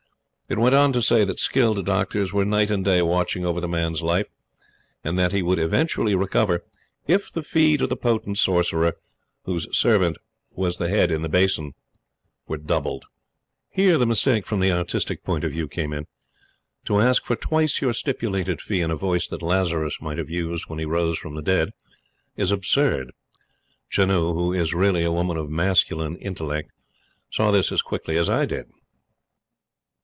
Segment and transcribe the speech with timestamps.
[0.49, 3.69] It went on to say that skilled doctors were night and day watching over the
[3.69, 4.27] man's life;
[5.01, 6.65] and that he would eventually recover
[7.07, 8.97] if the fee to the potent sorcerer,
[9.45, 10.17] whose servant
[10.53, 11.73] was the head in the basin,
[12.49, 13.05] were doubled.
[13.69, 16.05] Here the mistake from the artistic point of view came in.
[16.83, 20.65] To ask for twice your stipulated fee in a voice that Lazarus might have used
[20.67, 21.69] when he rose from the dead,
[22.35, 23.13] is absurd.
[23.89, 26.71] Janoo, who is really a woman of masculine intellect,
[27.29, 28.65] saw this as quickly as I did.